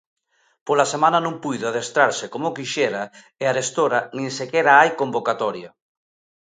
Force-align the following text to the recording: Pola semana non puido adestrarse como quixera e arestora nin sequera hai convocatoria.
Pola 0.67 0.85
semana 0.93 1.19
non 1.25 1.35
puido 1.43 1.65
adestrarse 1.67 2.25
como 2.33 2.55
quixera 2.57 3.03
e 3.41 3.43
arestora 3.47 3.99
nin 4.15 4.27
sequera 4.39 4.71
hai 4.79 4.89
convocatoria. 5.01 5.69